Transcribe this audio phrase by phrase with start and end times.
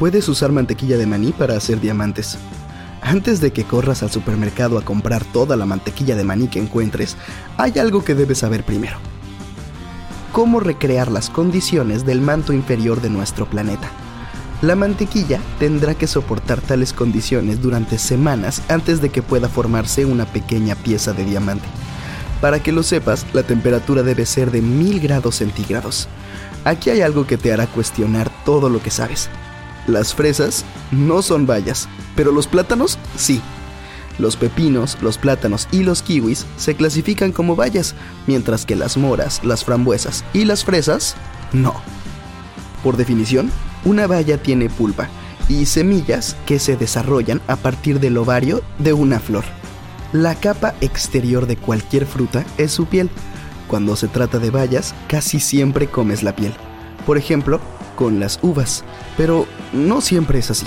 [0.00, 2.38] Puedes usar mantequilla de maní para hacer diamantes.
[3.02, 7.18] Antes de que corras al supermercado a comprar toda la mantequilla de maní que encuentres,
[7.58, 8.96] hay algo que debes saber primero.
[10.32, 13.90] Cómo recrear las condiciones del manto inferior de nuestro planeta.
[14.62, 20.24] La mantequilla tendrá que soportar tales condiciones durante semanas antes de que pueda formarse una
[20.24, 21.68] pequeña pieza de diamante.
[22.40, 26.08] Para que lo sepas, la temperatura debe ser de 1000 grados centígrados.
[26.64, 29.28] Aquí hay algo que te hará cuestionar todo lo que sabes.
[29.90, 33.40] Las fresas no son bayas, pero los plátanos sí.
[34.20, 37.96] Los pepinos, los plátanos y los kiwis se clasifican como bayas,
[38.28, 41.16] mientras que las moras, las frambuesas y las fresas
[41.52, 41.74] no.
[42.84, 43.50] Por definición,
[43.84, 45.08] una baya tiene pulpa
[45.48, 49.44] y semillas que se desarrollan a partir del ovario de una flor.
[50.12, 53.10] La capa exterior de cualquier fruta es su piel.
[53.66, 56.54] Cuando se trata de bayas, casi siempre comes la piel.
[57.06, 57.60] Por ejemplo,
[58.00, 58.82] con las uvas,
[59.18, 60.64] pero no siempre es así,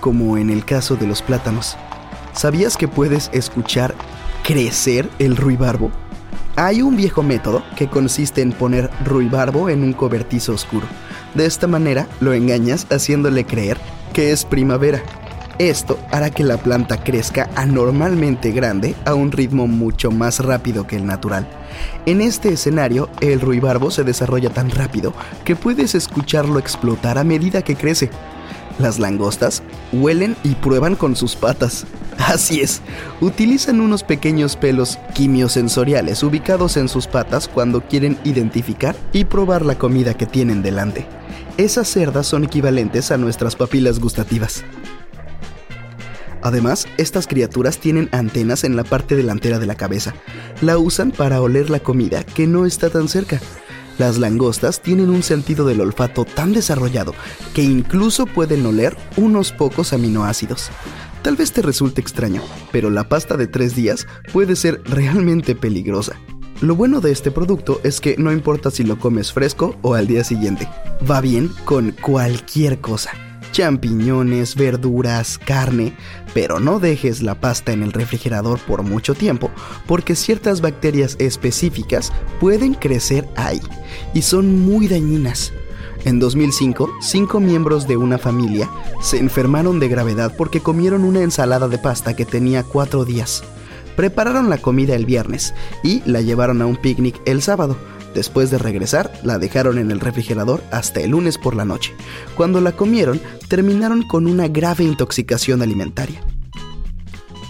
[0.00, 1.76] como en el caso de los plátanos.
[2.32, 3.94] ¿Sabías que puedes escuchar
[4.42, 5.92] crecer el ruibarbo?
[6.56, 10.88] Hay un viejo método que consiste en poner ruibarbo en un cobertizo oscuro.
[11.36, 13.78] De esta manera lo engañas haciéndole creer
[14.12, 15.00] que es primavera.
[15.60, 20.96] Esto hará que la planta crezca anormalmente grande a un ritmo mucho más rápido que
[20.96, 21.46] el natural.
[22.06, 27.62] En este escenario, el ruibarbo se desarrolla tan rápido que puedes escucharlo explotar a medida
[27.62, 28.10] que crece.
[28.78, 31.86] Las langostas huelen y prueban con sus patas.
[32.18, 32.80] Así es,
[33.20, 39.76] utilizan unos pequeños pelos quimiosensoriales ubicados en sus patas cuando quieren identificar y probar la
[39.76, 41.06] comida que tienen delante.
[41.56, 44.64] Esas cerdas son equivalentes a nuestras papilas gustativas.
[46.44, 50.14] Además, estas criaturas tienen antenas en la parte delantera de la cabeza.
[50.60, 53.40] La usan para oler la comida que no está tan cerca.
[53.96, 57.14] Las langostas tienen un sentido del olfato tan desarrollado
[57.54, 60.68] que incluso pueden oler unos pocos aminoácidos.
[61.22, 66.16] Tal vez te resulte extraño, pero la pasta de tres días puede ser realmente peligrosa.
[66.60, 70.06] Lo bueno de este producto es que no importa si lo comes fresco o al
[70.06, 70.68] día siguiente,
[71.10, 73.12] va bien con cualquier cosa
[73.54, 75.94] champiñones, verduras, carne,
[76.34, 79.48] pero no dejes la pasta en el refrigerador por mucho tiempo
[79.86, 83.60] porque ciertas bacterias específicas pueden crecer ahí
[84.12, 85.52] y son muy dañinas.
[86.04, 88.68] En 2005, cinco miembros de una familia
[89.00, 93.44] se enfermaron de gravedad porque comieron una ensalada de pasta que tenía cuatro días.
[93.94, 95.54] Prepararon la comida el viernes
[95.84, 97.76] y la llevaron a un picnic el sábado
[98.14, 101.92] Después de regresar, la dejaron en el refrigerador hasta el lunes por la noche.
[102.36, 106.20] Cuando la comieron, terminaron con una grave intoxicación alimentaria.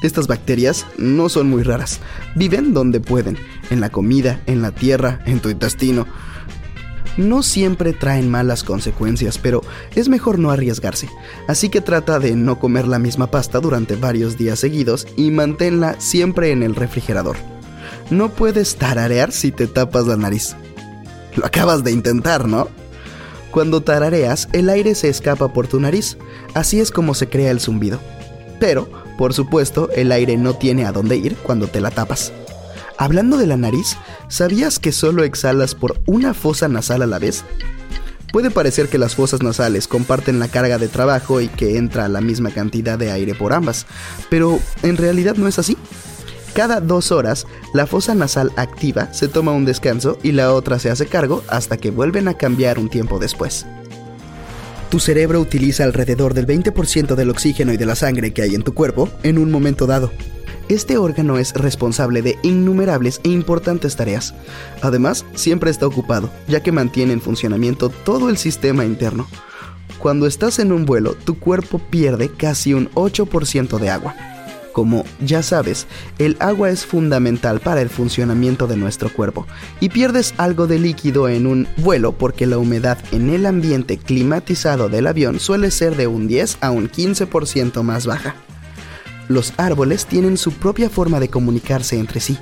[0.02, 2.00] Estas bacterias no son muy raras.
[2.34, 3.38] Viven donde pueden,
[3.70, 6.06] en la comida, en la tierra, en tu intestino.
[7.16, 9.62] No siempre traen malas consecuencias, pero
[9.94, 11.08] es mejor no arriesgarse.
[11.46, 16.00] Así que trata de no comer la misma pasta durante varios días seguidos y manténla
[16.00, 17.36] siempre en el refrigerador
[18.10, 20.56] no puedes tararear si te tapas la nariz.
[21.36, 22.68] Lo acabas de intentar, ¿no?
[23.50, 26.16] Cuando tarareas, el aire se escapa por tu nariz.
[26.54, 28.00] Así es como se crea el zumbido.
[28.58, 32.32] Pero, por supuesto, el aire no tiene a dónde ir cuando te la tapas.
[32.98, 33.96] Hablando de la nariz,
[34.28, 37.44] ¿sabías que solo exhalas por una fosa nasal a la vez?
[38.32, 42.20] Puede parecer que las fosas nasales comparten la carga de trabajo y que entra la
[42.20, 43.86] misma cantidad de aire por ambas,
[44.28, 45.76] pero en realidad no es así.
[46.54, 50.88] Cada dos horas, la fosa nasal activa se toma un descanso y la otra se
[50.88, 53.66] hace cargo hasta que vuelven a cambiar un tiempo después.
[54.88, 58.62] Tu cerebro utiliza alrededor del 20% del oxígeno y de la sangre que hay en
[58.62, 60.12] tu cuerpo en un momento dado.
[60.68, 64.32] Este órgano es responsable de innumerables e importantes tareas.
[64.80, 69.26] Además, siempre está ocupado, ya que mantiene en funcionamiento todo el sistema interno.
[69.98, 74.14] Cuando estás en un vuelo, tu cuerpo pierde casi un 8% de agua.
[74.74, 75.86] Como ya sabes,
[76.18, 79.46] el agua es fundamental para el funcionamiento de nuestro cuerpo
[79.78, 84.88] y pierdes algo de líquido en un vuelo porque la humedad en el ambiente climatizado
[84.88, 88.34] del avión suele ser de un 10 a un 15% más baja.
[89.28, 92.38] Los árboles tienen su propia forma de comunicarse entre sí.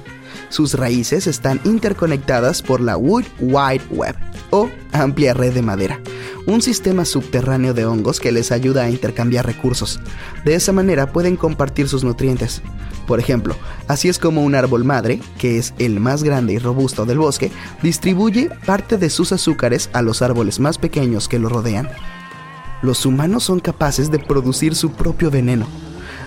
[0.49, 4.17] Sus raíces están interconectadas por la Wood Wide Web
[4.51, 6.01] o amplia red de madera,
[6.47, 10.01] un sistema subterráneo de hongos que les ayuda a intercambiar recursos.
[10.45, 12.63] De esa manera pueden compartir sus nutrientes.
[13.07, 13.57] Por ejemplo,
[13.89, 17.51] así es como un árbol madre, que es el más grande y robusto del bosque,
[17.83, 21.89] distribuye parte de sus azúcares a los árboles más pequeños que lo rodean.
[22.83, 25.67] Los humanos son capaces de producir su propio veneno.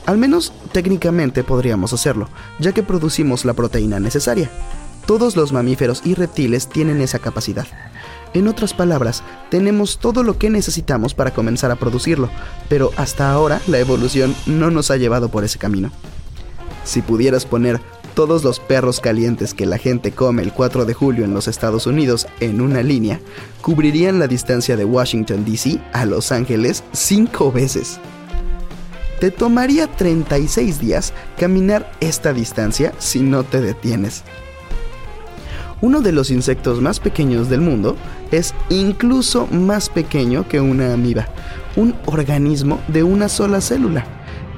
[0.05, 2.29] Al menos técnicamente podríamos hacerlo,
[2.59, 4.51] ya que producimos la proteína necesaria.
[5.05, 7.67] Todos los mamíferos y reptiles tienen esa capacidad.
[8.33, 12.29] En otras palabras, tenemos todo lo que necesitamos para comenzar a producirlo,
[12.69, 15.91] pero hasta ahora la evolución no nos ha llevado por ese camino.
[16.83, 17.79] Si pudieras poner
[18.13, 21.87] todos los perros calientes que la gente come el 4 de julio en los Estados
[21.87, 23.19] Unidos en una línea,
[23.61, 25.81] cubrirían la distancia de Washington, D.C.
[25.93, 27.99] a Los Ángeles cinco veces.
[29.19, 34.23] Te tomaría 36 días caminar esta distancia si no te detienes.
[35.81, 37.95] Uno de los insectos más pequeños del mundo
[38.31, 41.27] es incluso más pequeño que una amiba,
[41.75, 44.05] un organismo de una sola célula.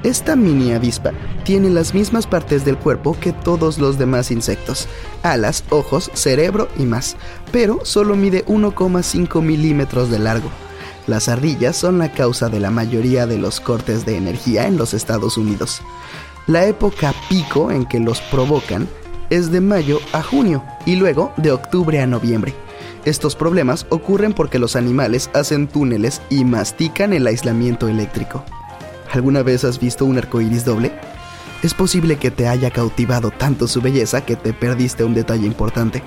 [0.04, 1.12] Esta mini avispa
[1.44, 4.88] tiene las mismas partes del cuerpo que todos los demás insectos,
[5.22, 7.16] alas, ojos, cerebro y más,
[7.50, 10.50] pero solo mide 1,5 milímetros de largo.
[11.08, 14.92] Las ardillas son la causa de la mayoría de los cortes de energía en los
[14.92, 15.80] Estados Unidos.
[16.46, 18.86] La época pico en que los provocan
[19.30, 22.54] es de mayo a junio y luego de octubre a noviembre.
[23.06, 28.44] Estos problemas ocurren porque los animales hacen túneles y mastican el aislamiento eléctrico.
[29.10, 30.92] ¿Alguna vez has visto un arco iris doble?
[31.62, 36.02] Es posible que te haya cautivado tanto su belleza que te perdiste un detalle importante.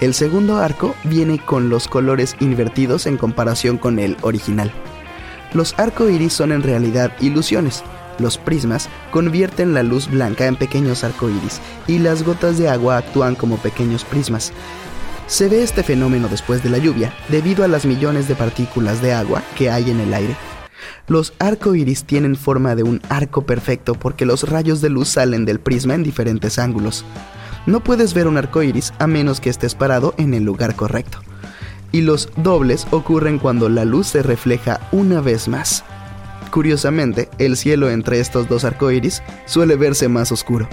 [0.00, 4.70] El segundo arco viene con los colores invertidos en comparación con el original.
[5.54, 7.82] Los arco iris son en realidad ilusiones.
[8.18, 13.36] Los prismas convierten la luz blanca en pequeños arcoíris y las gotas de agua actúan
[13.36, 14.52] como pequeños prismas.
[15.28, 19.14] Se ve este fenómeno después de la lluvia debido a las millones de partículas de
[19.14, 20.36] agua que hay en el aire.
[21.08, 25.58] Los arcoíris tienen forma de un arco perfecto porque los rayos de luz salen del
[25.58, 27.04] prisma en diferentes ángulos.
[27.66, 31.18] No puedes ver un arco iris a menos que estés parado en el lugar correcto.
[31.92, 35.84] Y los dobles ocurren cuando la luz se refleja una vez más.
[36.50, 40.68] Curiosamente, el cielo entre estos dos arcoíris suele verse más oscuro.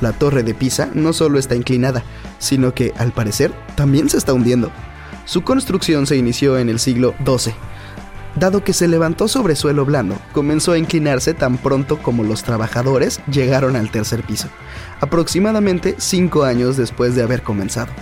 [0.00, 2.02] La torre de Pisa no solo está inclinada,
[2.38, 4.70] sino que, al parecer, también se está hundiendo.
[5.26, 7.54] Su construcción se inició en el siglo XII
[8.34, 13.20] Dado que se levantó sobre suelo blando, comenzó a inclinarse tan pronto como los trabajadores
[13.30, 14.48] llegaron al tercer piso,
[15.00, 17.92] aproximadamente cinco años después de haber comenzado.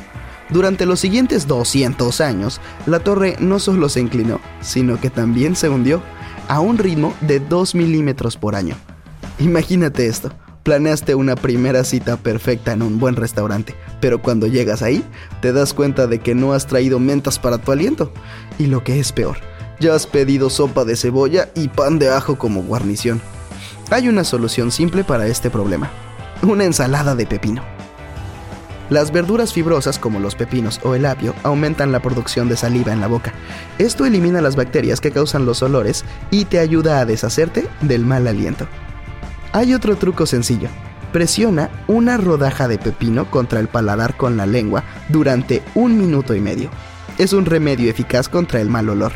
[0.50, 5.68] Durante los siguientes 200 años, la torre no solo se inclinó, sino que también se
[5.68, 6.02] hundió
[6.48, 8.76] a un ritmo de 2 milímetros por año.
[9.38, 10.32] Imagínate esto,
[10.64, 15.04] planeaste una primera cita perfecta en un buen restaurante, pero cuando llegas ahí,
[15.40, 18.12] te das cuenta de que no has traído mentas para tu aliento.
[18.58, 19.38] Y lo que es peor,
[19.80, 23.20] ya has pedido sopa de cebolla y pan de ajo como guarnición.
[23.90, 25.90] Hay una solución simple para este problema.
[26.42, 27.62] Una ensalada de pepino.
[28.90, 33.00] Las verduras fibrosas como los pepinos o el apio aumentan la producción de saliva en
[33.00, 33.32] la boca.
[33.78, 38.26] Esto elimina las bacterias que causan los olores y te ayuda a deshacerte del mal
[38.26, 38.66] aliento.
[39.52, 40.68] Hay otro truco sencillo.
[41.12, 46.40] Presiona una rodaja de pepino contra el paladar con la lengua durante un minuto y
[46.40, 46.68] medio.
[47.18, 49.12] Es un remedio eficaz contra el mal olor.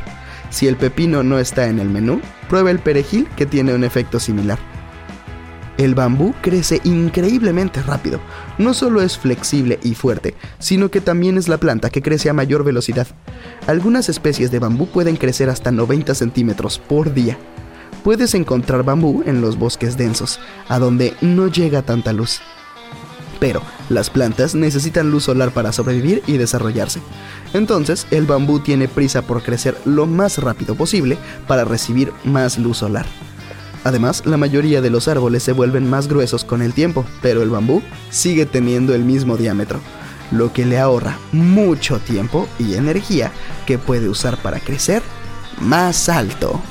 [0.55, 4.20] Si el pepino no está en el menú, prueba el perejil que tiene un efecto
[4.20, 4.56] similar.
[5.79, 8.20] El bambú crece increíblemente rápido.
[8.56, 12.34] No solo es flexible y fuerte, sino que también es la planta que crece a
[12.34, 13.08] mayor velocidad.
[13.67, 17.37] Algunas especies de bambú pueden crecer hasta 90 centímetros por día.
[18.05, 22.41] Puedes encontrar bambú en los bosques densos, a donde no llega tanta luz.
[23.44, 23.60] Pero
[23.91, 27.03] las plantas necesitan luz solar para sobrevivir y desarrollarse.
[27.53, 32.79] Entonces, el bambú tiene prisa por crecer lo más rápido posible para recibir más luz
[32.79, 33.05] solar.
[33.84, 37.51] Además, la mayoría de los árboles se vuelven más gruesos con el tiempo, pero el
[37.51, 39.79] bambú sigue teniendo el mismo diámetro,
[40.31, 43.31] lo que le ahorra mucho tiempo y energía
[43.67, 45.03] que puede usar para crecer
[45.60, 46.63] más alto.